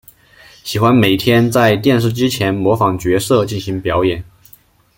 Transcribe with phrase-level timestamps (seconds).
[0.63, 4.23] 喜欢每天在电视机前模仿角色进行表演。